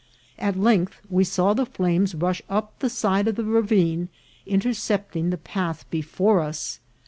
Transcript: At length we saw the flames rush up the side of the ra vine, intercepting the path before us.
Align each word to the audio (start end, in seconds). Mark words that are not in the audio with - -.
At 0.39 0.59
length 0.59 0.99
we 1.11 1.23
saw 1.23 1.53
the 1.53 1.63
flames 1.67 2.15
rush 2.15 2.41
up 2.49 2.73
the 2.79 2.89
side 2.89 3.27
of 3.27 3.35
the 3.35 3.43
ra 3.45 3.61
vine, 3.61 4.09
intercepting 4.47 5.29
the 5.29 5.37
path 5.37 5.87
before 5.91 6.39
us. 6.41 6.79